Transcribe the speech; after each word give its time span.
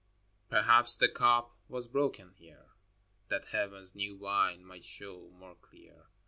Perhaps 0.49 0.95
the 0.97 1.07
cup 1.07 1.53
was 1.69 1.85
broken 1.87 2.31
here, 2.33 2.71
That 3.27 3.49
Heaven's 3.49 3.93
new 3.93 4.15
wine 4.15 4.65
might 4.65 4.83
show 4.83 5.29
more 5.29 5.53
clear. 5.53 6.07